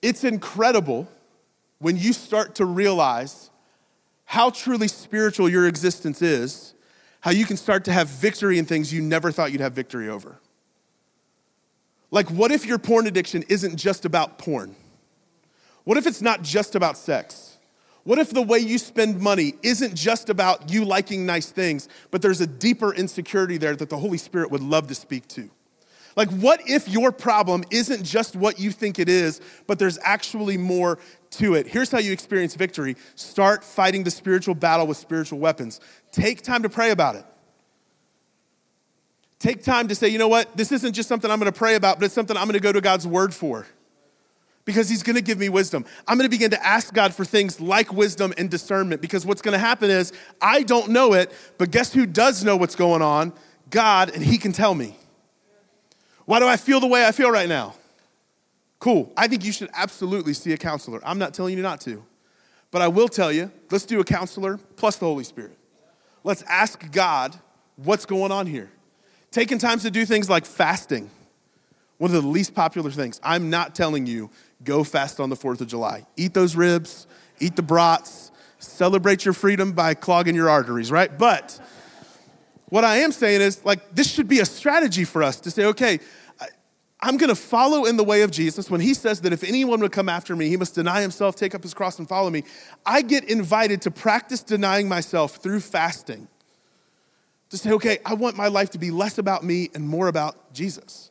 [0.00, 1.08] It's incredible
[1.78, 3.50] when you start to realize
[4.24, 6.74] how truly spiritual your existence is,
[7.20, 10.08] how you can start to have victory in things you never thought you'd have victory
[10.08, 10.38] over.
[12.10, 14.74] Like, what if your porn addiction isn't just about porn?
[15.84, 17.58] What if it's not just about sex?
[18.04, 22.22] What if the way you spend money isn't just about you liking nice things, but
[22.22, 25.50] there's a deeper insecurity there that the Holy Spirit would love to speak to?
[26.16, 30.56] Like, what if your problem isn't just what you think it is, but there's actually
[30.56, 30.98] more
[31.30, 31.66] to it?
[31.68, 35.80] Here's how you experience victory start fighting the spiritual battle with spiritual weapons.
[36.10, 37.24] Take time to pray about it.
[39.40, 41.98] Take time to say, you know what, this isn't just something I'm gonna pray about,
[41.98, 43.66] but it's something I'm gonna go to God's word for
[44.64, 45.84] because he's going to give me wisdom.
[46.06, 49.42] I'm going to begin to ask God for things like wisdom and discernment because what's
[49.42, 53.02] going to happen is I don't know it, but guess who does know what's going
[53.02, 53.32] on?
[53.70, 54.96] God, and he can tell me.
[56.24, 57.74] Why do I feel the way I feel right now?
[58.78, 59.12] Cool.
[59.16, 61.00] I think you should absolutely see a counselor.
[61.04, 62.04] I'm not telling you not to,
[62.70, 65.56] but I will tell you let's do a counselor plus the Holy Spirit.
[66.22, 67.36] Let's ask God
[67.76, 68.70] what's going on here.
[69.30, 71.10] Taking times to do things like fasting.
[71.98, 73.20] One of the least popular things.
[73.22, 74.30] I'm not telling you
[74.64, 76.06] go fast on the 4th of July.
[76.16, 77.06] Eat those ribs,
[77.38, 81.16] eat the brats, celebrate your freedom by clogging your arteries, right?
[81.16, 81.60] But
[82.70, 85.66] what I am saying is, like, this should be a strategy for us to say,
[85.66, 86.00] okay,
[87.02, 88.70] I'm gonna follow in the way of Jesus.
[88.70, 91.54] When he says that if anyone would come after me, he must deny himself, take
[91.54, 92.44] up his cross, and follow me,
[92.84, 96.28] I get invited to practice denying myself through fasting.
[97.50, 100.52] To say, okay, I want my life to be less about me and more about
[100.52, 101.10] Jesus.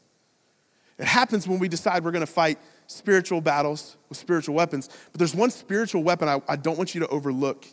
[0.97, 4.89] It happens when we decide we're gonna fight spiritual battles with spiritual weapons.
[5.11, 7.65] But there's one spiritual weapon I, I don't want you to overlook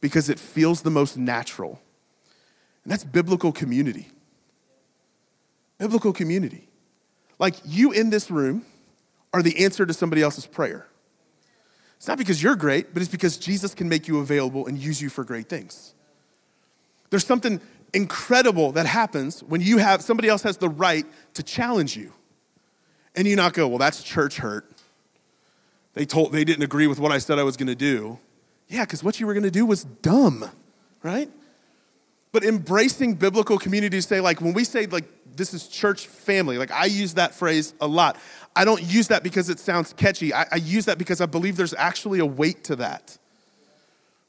[0.00, 1.80] because it feels the most natural,
[2.82, 4.08] and that's biblical community.
[5.78, 6.68] Biblical community.
[7.38, 8.64] Like you in this room
[9.32, 10.86] are the answer to somebody else's prayer.
[11.96, 15.00] It's not because you're great, but it's because Jesus can make you available and use
[15.00, 15.94] you for great things.
[17.10, 17.60] There's something
[17.94, 22.12] incredible that happens when you have somebody else has the right to challenge you
[23.14, 24.70] and you not go, well, that's church hurt.
[25.94, 28.18] They told they didn't agree with what I said I was going to do.
[28.68, 30.48] Yeah, because what you were going to do was dumb,
[31.02, 31.28] right?
[32.32, 35.04] But embracing biblical community to say, like, when we say, like,
[35.36, 38.16] this is church family, like, I use that phrase a lot.
[38.56, 40.32] I don't use that because it sounds catchy.
[40.32, 43.18] I, I use that because I believe there's actually a weight to that,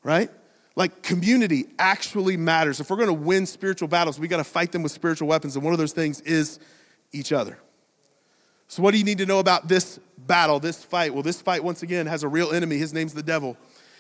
[0.03, 0.29] right?
[0.75, 2.79] Like, community actually matters.
[2.79, 5.55] If we're going to win spiritual battles, we got to fight them with spiritual weapons.
[5.55, 6.59] And one of those things is
[7.11, 7.57] each other.
[8.67, 11.13] So, what do you need to know about this battle, this fight?
[11.13, 12.77] Well, this fight, once again, has a real enemy.
[12.77, 13.55] His name's the devil.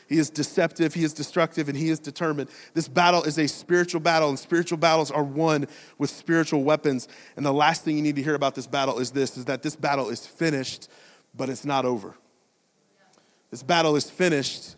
[0.07, 2.49] He is deceptive, he is destructive, and he is determined.
[2.73, 7.07] This battle is a spiritual battle, and spiritual battles are won with spiritual weapons.
[7.37, 9.63] And the last thing you need to hear about this battle is this is that
[9.63, 10.89] this battle is finished,
[11.35, 12.15] but it's not over.
[13.49, 14.75] This battle is finished,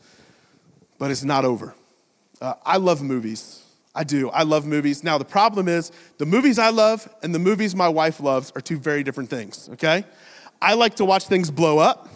[0.99, 1.73] but it's not over.
[2.41, 3.63] Uh, I love movies.
[3.93, 4.29] I do.
[4.29, 5.03] I love movies.
[5.03, 8.61] Now, the problem is the movies I love and the movies my wife loves are
[8.61, 10.03] two very different things, okay?
[10.61, 12.09] I like to watch things blow up.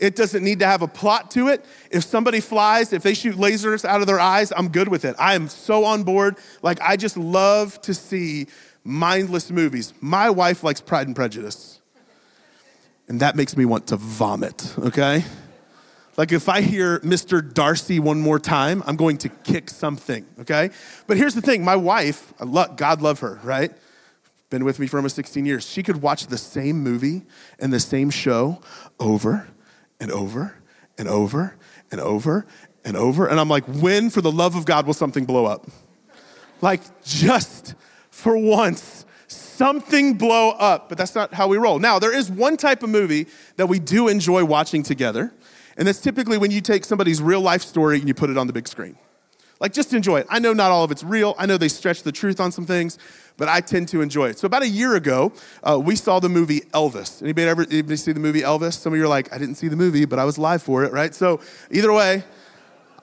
[0.00, 1.64] It doesn't need to have a plot to it.
[1.90, 5.14] If somebody flies, if they shoot lasers out of their eyes, I'm good with it.
[5.20, 6.36] I am so on board.
[6.62, 8.48] Like, I just love to see
[8.82, 9.94] mindless movies.
[10.00, 11.80] My wife likes Pride and Prejudice,
[13.06, 15.24] and that makes me want to vomit, okay?
[16.16, 17.42] Like if I hear Mr.
[17.42, 20.70] Darcy one more time, I'm going to kick something, okay?
[21.06, 22.32] But here's the thing my wife,
[22.76, 23.72] God love her, right?
[24.50, 25.66] Been with me for almost 16 years.
[25.68, 27.22] She could watch the same movie
[27.58, 28.60] and the same show
[29.00, 29.48] over
[29.98, 30.62] and over
[30.96, 31.56] and over
[31.90, 32.46] and over
[32.84, 33.26] and over.
[33.26, 35.66] And I'm like, when, for the love of God, will something blow up?
[36.60, 37.74] Like, just
[38.10, 40.88] for once, something blow up.
[40.88, 41.78] But that's not how we roll.
[41.78, 45.32] Now, there is one type of movie that we do enjoy watching together.
[45.76, 48.46] And that's typically when you take somebody's real life story and you put it on
[48.46, 48.96] the big screen.
[49.60, 50.26] Like, just enjoy it.
[50.28, 51.34] I know not all of it's real.
[51.38, 52.98] I know they stretch the truth on some things,
[53.36, 54.38] but I tend to enjoy it.
[54.38, 55.32] So, about a year ago,
[55.62, 57.22] uh, we saw the movie Elvis.
[57.22, 58.74] Anybody ever anybody see the movie Elvis?
[58.74, 60.84] Some of you are like, I didn't see the movie, but I was live for
[60.84, 61.14] it, right?
[61.14, 62.24] So, either way,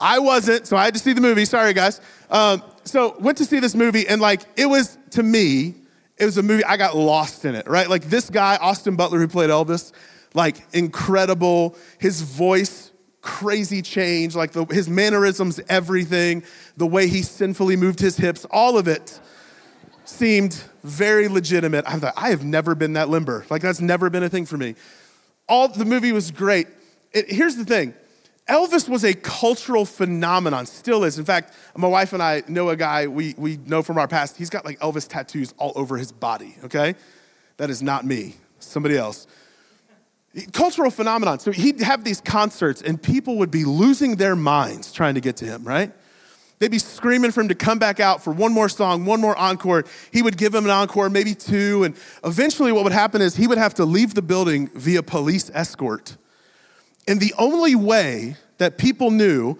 [0.00, 1.46] I wasn't, so I had to see the movie.
[1.46, 2.00] Sorry, guys.
[2.30, 5.74] Um, so, went to see this movie, and like, it was to me,
[6.18, 7.88] it was a movie, I got lost in it, right?
[7.88, 9.92] Like, this guy, Austin Butler, who played Elvis,
[10.34, 11.76] like incredible.
[11.98, 16.42] His voice, crazy change, like the, his mannerisms, everything,
[16.76, 19.20] the way he sinfully moved his hips, all of it
[20.04, 21.84] seemed very legitimate.
[21.86, 23.46] I thought, I have never been that limber.
[23.48, 24.74] Like, that's never been a thing for me.
[25.48, 26.66] All the movie was great.
[27.12, 27.94] It, here's the thing
[28.48, 31.18] Elvis was a cultural phenomenon, still is.
[31.18, 34.36] In fact, my wife and I know a guy we, we know from our past.
[34.36, 36.94] He's got like Elvis tattoos all over his body, okay?
[37.58, 39.26] That is not me, somebody else.
[40.52, 41.38] Cultural phenomenon.
[41.40, 45.36] So he'd have these concerts and people would be losing their minds trying to get
[45.36, 45.92] to him, right?
[46.58, 49.36] They'd be screaming for him to come back out for one more song, one more
[49.36, 49.84] encore.
[50.12, 51.82] He would give them an encore, maybe two.
[51.82, 55.50] And eventually, what would happen is he would have to leave the building via police
[55.52, 56.16] escort.
[57.08, 59.58] And the only way that people knew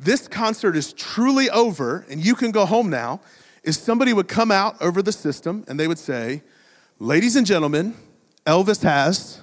[0.00, 3.20] this concert is truly over and you can go home now
[3.62, 6.42] is somebody would come out over the system and they would say,
[6.98, 7.94] Ladies and gentlemen,
[8.44, 9.39] Elvis has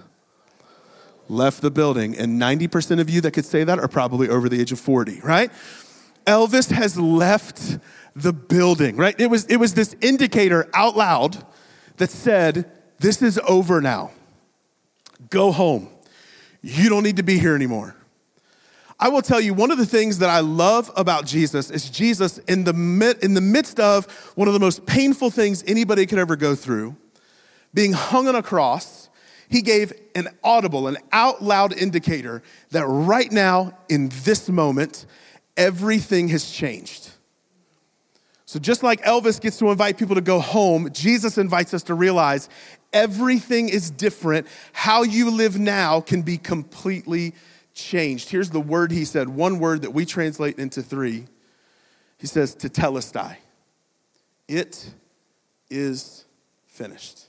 [1.29, 2.17] left the building.
[2.17, 5.21] And 90% of you that could say that are probably over the age of 40,
[5.21, 5.51] right?
[6.25, 7.79] Elvis has left
[8.15, 9.19] the building, right?
[9.19, 11.45] It was, it was this indicator out loud
[11.97, 14.11] that said, This is over now.
[15.29, 15.89] Go home.
[16.61, 17.95] You don't need to be here anymore.
[18.99, 22.39] I will tell you, one of the things that I love about Jesus is Jesus,
[22.39, 26.35] in the, in the midst of one of the most painful things anybody could ever
[26.35, 26.95] go through,
[27.73, 29.06] being hung on a cross,
[29.49, 35.05] he gave an audible, an out loud indicator that right now, in this moment,
[35.55, 37.11] everything has changed.
[38.45, 41.93] So, just like Elvis gets to invite people to go home, Jesus invites us to
[41.93, 42.47] realize
[42.93, 44.47] everything is different.
[44.71, 47.33] How you live now can be completely
[47.73, 48.29] changed.
[48.29, 51.25] Here's the word he said, one word that we translate into three.
[52.17, 53.37] He says, to tell us, tetelestai.
[54.47, 54.91] It
[55.69, 56.25] is
[56.67, 57.25] finished.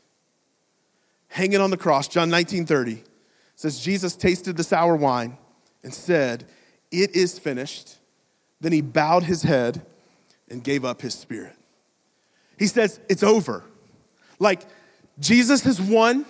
[1.28, 3.02] Hanging on the cross, John 19 30
[3.54, 5.36] says, Jesus tasted the sour wine
[5.82, 6.44] and said,
[6.90, 7.96] It is finished.
[8.60, 9.82] Then he bowed his head
[10.48, 11.54] and gave up his spirit.
[12.58, 13.64] He says, It's over.
[14.38, 14.62] Like
[15.18, 16.24] Jesus has won,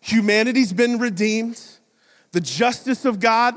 [0.00, 1.60] humanity's been redeemed,
[2.32, 3.54] the justice of God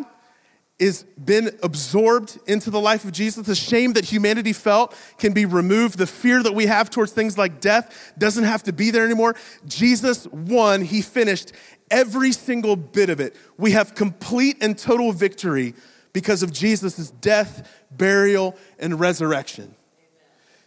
[0.79, 3.45] is been absorbed into the life of Jesus.
[3.45, 5.97] The shame that humanity felt can be removed.
[5.97, 9.35] The fear that we have towards things like death doesn't have to be there anymore.
[9.65, 11.51] Jesus won, he finished
[11.89, 13.35] every single bit of it.
[13.57, 15.73] We have complete and total victory
[16.13, 19.73] because of Jesus' death, burial, and resurrection.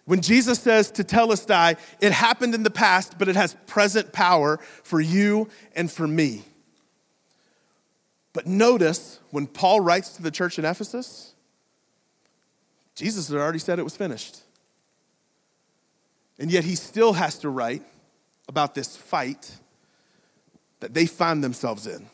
[0.06, 5.00] When Jesus says tetelestai, it happened in the past, but it has present power for
[5.00, 6.42] you and for me.
[8.32, 11.34] But notice when Paul writes to the church in Ephesus,
[12.94, 14.40] Jesus had already said it was finished.
[16.38, 17.82] And yet he still has to write
[18.48, 19.50] about this fight
[20.80, 22.06] that they find themselves in.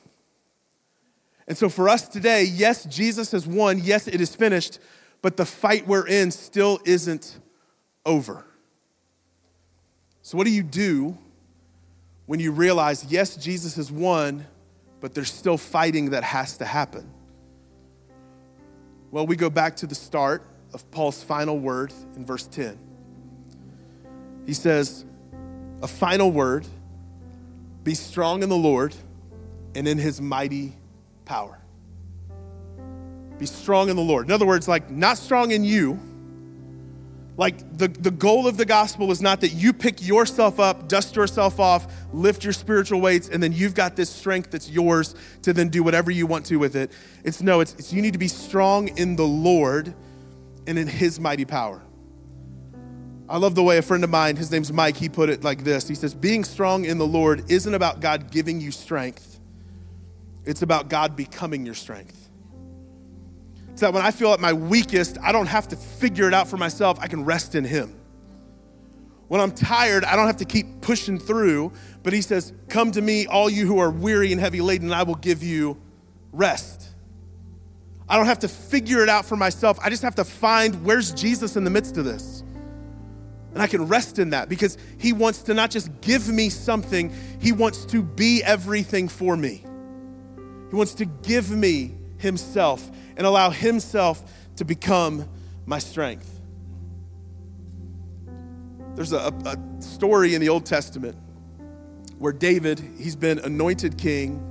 [1.48, 3.78] And so for us today, yes, Jesus has won.
[3.78, 4.80] Yes, it is finished.
[5.22, 7.38] But the fight we're in still isn't
[8.04, 8.44] over.
[10.22, 11.16] So, what do you do
[12.26, 14.46] when you realize, yes, Jesus has won,
[15.06, 17.08] but there's still fighting that has to happen?
[19.12, 20.42] Well, we go back to the start
[20.74, 22.76] of Paul's final word in verse 10.
[24.46, 25.04] He says,
[25.80, 26.66] A final word
[27.84, 28.96] be strong in the Lord
[29.76, 30.72] and in his mighty
[31.24, 31.56] power.
[33.38, 34.26] Be strong in the Lord.
[34.26, 36.00] In other words, like not strong in you.
[37.36, 41.16] Like the, the goal of the gospel is not that you pick yourself up, dust
[41.16, 45.52] yourself off, lift your spiritual weights, and then you've got this strength that's yours to
[45.52, 46.92] then do whatever you want to with it.
[47.24, 49.94] It's no, it's, it's you need to be strong in the Lord
[50.66, 51.82] and in his mighty power.
[53.28, 55.64] I love the way a friend of mine, his name's Mike, he put it like
[55.64, 55.88] this.
[55.88, 59.40] He says, Being strong in the Lord isn't about God giving you strength,
[60.44, 62.25] it's about God becoming your strength.
[63.76, 66.48] So that when I feel at my weakest, I don't have to figure it out
[66.48, 66.98] for myself.
[66.98, 67.94] I can rest in Him.
[69.28, 73.02] When I'm tired, I don't have to keep pushing through, but He says, Come to
[73.02, 75.76] me, all you who are weary and heavy laden, and I will give you
[76.32, 76.88] rest.
[78.08, 79.78] I don't have to figure it out for myself.
[79.82, 82.44] I just have to find where's Jesus in the midst of this.
[83.52, 87.12] And I can rest in that because He wants to not just give me something,
[87.42, 89.66] He wants to be everything for me.
[90.70, 94.22] He wants to give me Himself and allow Himself
[94.56, 95.28] to become
[95.66, 96.40] my strength.
[98.94, 101.16] There's a, a story in the Old Testament
[102.18, 104.42] where David, he's been anointed king,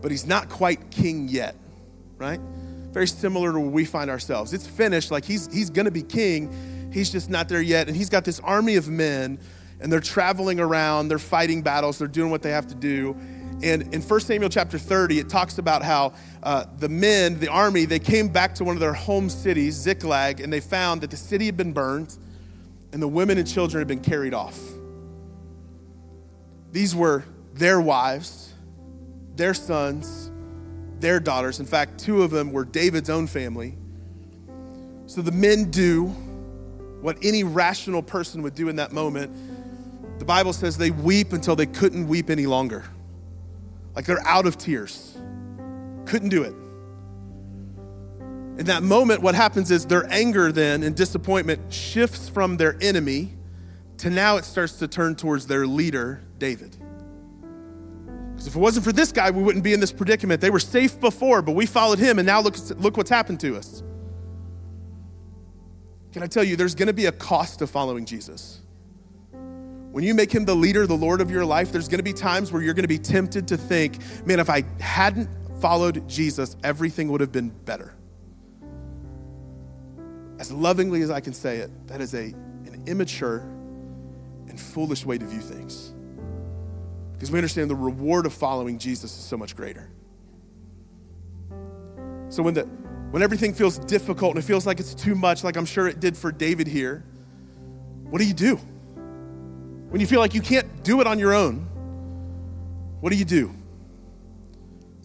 [0.00, 1.56] but he's not quite king yet,
[2.16, 2.40] right?
[2.92, 4.52] Very similar to where we find ourselves.
[4.52, 7.88] It's finished, like he's, he's gonna be king, he's just not there yet.
[7.88, 9.38] And he's got this army of men,
[9.80, 13.16] and they're traveling around, they're fighting battles, they're doing what they have to do.
[13.62, 17.84] And in 1 Samuel chapter 30, it talks about how uh, the men, the army,
[17.84, 21.16] they came back to one of their home cities, Ziklag, and they found that the
[21.16, 22.16] city had been burned
[22.92, 24.58] and the women and children had been carried off.
[26.72, 27.24] These were
[27.54, 28.52] their wives,
[29.36, 30.30] their sons,
[30.98, 31.60] their daughters.
[31.60, 33.76] In fact, two of them were David's own family.
[35.06, 36.06] So the men do
[37.02, 40.18] what any rational person would do in that moment.
[40.18, 42.84] The Bible says they weep until they couldn't weep any longer.
[43.94, 45.11] Like they're out of tears.
[46.06, 46.54] Couldn't do it.
[48.58, 53.32] In that moment, what happens is their anger then and disappointment shifts from their enemy
[53.98, 56.76] to now it starts to turn towards their leader, David.
[58.32, 60.40] Because if it wasn't for this guy, we wouldn't be in this predicament.
[60.40, 63.56] They were safe before, but we followed him, and now look, look what's happened to
[63.56, 63.82] us.
[66.12, 68.60] Can I tell you, there's gonna be a cost to following Jesus.
[69.92, 72.50] When you make him the leader, the Lord of your life, there's gonna be times
[72.52, 75.28] where you're gonna be tempted to think, man, if I hadn't
[75.62, 77.94] followed Jesus, everything would have been better
[80.42, 83.38] as lovingly as I can say it, that is a, an immature
[84.48, 85.94] and foolish way to view things.
[87.12, 89.88] Because we understand the reward of following Jesus is so much greater.
[92.28, 92.62] So when, the,
[93.12, 96.00] when everything feels difficult and it feels like it's too much, like I'm sure it
[96.00, 97.04] did for David here,
[98.10, 98.56] what do you do?
[99.90, 101.58] When you feel like you can't do it on your own,
[103.00, 103.54] what do you do?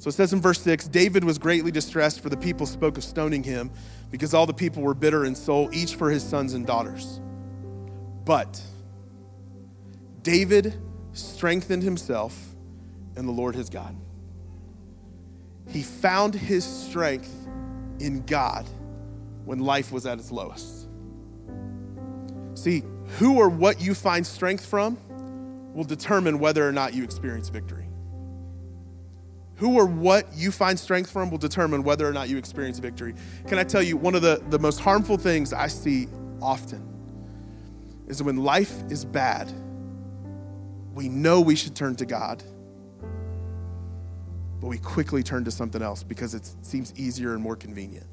[0.08, 3.04] So it says in verse 6 David was greatly distressed, for the people spoke of
[3.04, 3.70] stoning him
[4.10, 7.20] because all the people were bitter in soul, each for his sons and daughters.
[8.24, 8.62] But
[10.24, 10.82] David
[11.12, 12.42] strengthened himself
[13.18, 13.98] in the Lord his God.
[15.68, 17.34] He found his strength
[18.00, 18.66] in God
[19.44, 20.88] when life was at its lowest.
[22.54, 22.82] See,
[23.20, 24.98] who or what you find strength from
[25.74, 27.87] will determine whether or not you experience victory.
[29.58, 33.16] Who or what you find strength from will determine whether or not you experience victory.
[33.48, 36.08] Can I tell you, one of the, the most harmful things I see
[36.42, 36.84] often
[38.08, 39.52] is when life is bad,
[40.94, 42.44] we know we should turn to God,
[44.60, 48.08] but we quickly turn to something else because it seems easier and more convenient.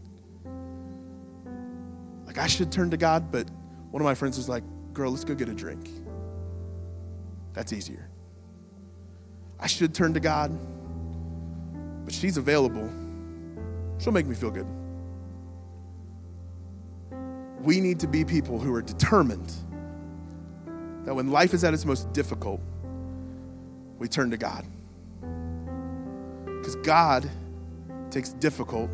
[2.26, 3.48] Like, I should turn to God, but
[3.90, 4.64] one of my friends was like,
[4.94, 5.90] girl, let's go get a drink.
[7.52, 8.08] That's easier.
[9.60, 10.50] I should turn to God
[12.04, 12.90] but she's available.
[13.98, 14.66] She'll make me feel good.
[17.60, 19.52] We need to be people who are determined
[21.04, 22.60] that when life is at its most difficult,
[23.98, 24.66] we turn to God.
[26.44, 27.30] Because God
[28.10, 28.90] takes difficult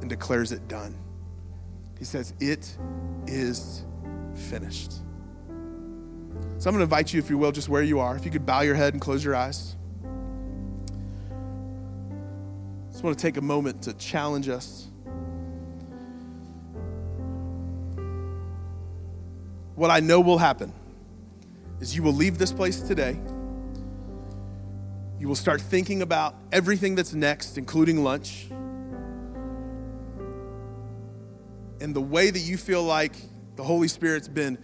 [0.00, 0.96] and declares it done.
[1.98, 2.76] He says, It
[3.26, 3.84] is
[4.34, 4.92] finished.
[6.58, 8.16] So I'm going to invite you, if you will, just where you are.
[8.16, 9.76] If you could bow your head and close your eyes.
[13.02, 14.86] Just want to take a moment to challenge us.
[19.74, 20.72] What I know will happen
[21.80, 23.18] is you will leave this place today.
[25.18, 28.46] You will start thinking about everything that's next, including lunch.
[31.80, 33.16] And the way that you feel like
[33.56, 34.58] the Holy Spirit's been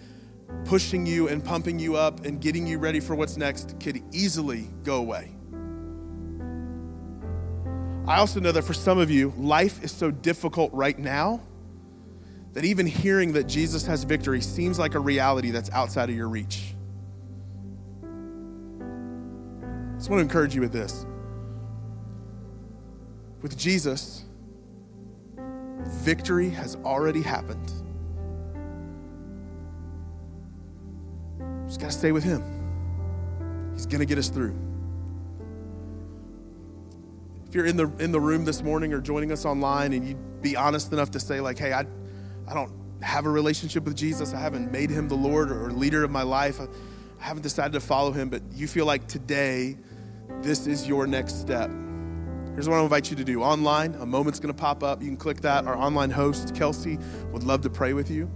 [0.65, 4.69] pushing you and pumping you up and getting you ready for what's next could easily
[4.85, 5.38] go away.
[8.09, 11.43] I also know that for some of you, life is so difficult right now
[12.55, 16.31] that even hearing that Jesus has victory seems like a reality that's outside of your
[16.31, 16.75] reach.
[19.63, 21.05] I just want to encourage you with this.
[23.43, 24.25] With Jesus,
[25.87, 27.71] victory has already happened.
[31.67, 32.43] Just got to stay with Him.
[33.75, 34.68] He's going to get us through.
[37.49, 40.43] If you're in the, in the room this morning or joining us online and you'd
[40.43, 41.87] be honest enough to say, like, hey, I,
[42.47, 46.05] I don't have a relationship with Jesus, I haven't made him the Lord or leader
[46.05, 46.67] of my life, I,
[47.21, 49.77] haven't decided to follow him, but you feel like today
[50.41, 51.71] this is your next step.
[52.55, 53.43] Here's what I invite you to do.
[53.43, 55.01] Online, a moment's gonna pop up.
[55.01, 55.67] You can click that.
[55.67, 56.99] Our online host, Kelsey,
[57.33, 58.31] would love to pray with you.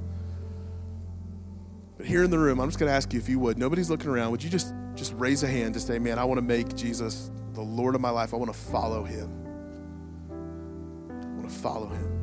[1.96, 3.58] But here in the room, I'm just gonna ask you if you would.
[3.58, 4.30] Nobody's looking around.
[4.32, 7.30] Would you just just raise a hand to say, man, I want to make Jesus
[7.52, 8.32] the Lord of my life.
[8.32, 9.30] I want to follow him.
[11.10, 12.18] I want to follow him.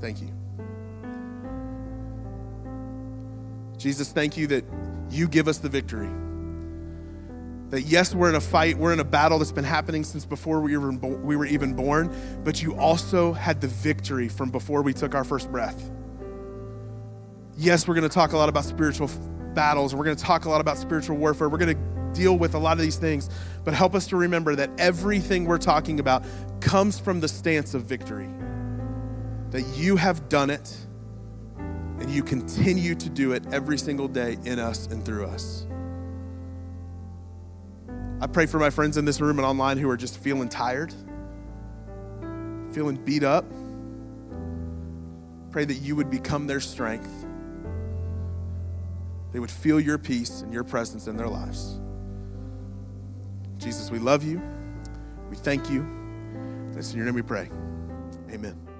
[0.00, 0.28] Thank you.
[3.78, 4.64] Jesus, thank you that
[5.10, 6.10] you give us the victory.
[7.70, 10.60] That yes, we're in a fight, we're in a battle that's been happening since before
[10.60, 14.92] we were, we were even born, but you also had the victory from before we
[14.92, 15.90] took our first breath.
[17.56, 19.08] Yes, we're going to talk a lot about spiritual
[19.54, 19.94] battles.
[19.94, 21.48] We're going to talk a lot about spiritual warfare.
[21.48, 23.30] We're going to deal with a lot of these things,
[23.64, 26.24] but help us to remember that everything we're talking about
[26.60, 28.28] comes from the stance of victory.
[29.50, 30.76] That you have done it
[31.58, 35.66] and you continue to do it every single day in us and through us.
[38.20, 40.94] I pray for my friends in this room and online who are just feeling tired,
[42.72, 43.44] feeling beat up.
[45.50, 47.21] Pray that you would become their strength.
[49.32, 51.80] They would feel your peace and your presence in their lives.
[53.58, 54.42] Jesus, we love you.
[55.30, 55.86] We thank you.
[56.76, 57.48] It's in your name we pray.
[58.30, 58.71] Amen.